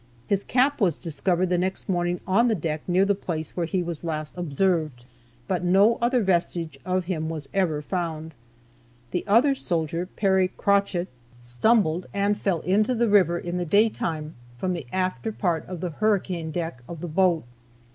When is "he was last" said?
3.67-4.35